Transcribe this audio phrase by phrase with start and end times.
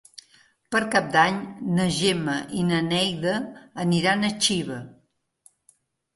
[0.75, 1.37] Per Cap d'Any
[1.79, 3.35] na Gemma i na Neida
[3.85, 4.81] aniran a Xiva.